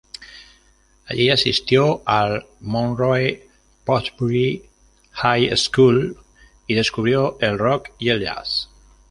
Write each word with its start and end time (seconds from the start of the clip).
Allí 1.05 1.29
asistió 1.29 2.01
al 2.07 2.47
Monroe-Woodbury 2.61 4.65
High 5.11 5.55
School 5.55 6.17
y 6.65 6.73
descubrió 6.73 7.37
el 7.39 7.59
rock 7.59 7.89
y 7.99 8.09
el 8.09 8.19
jazz. 8.21 8.67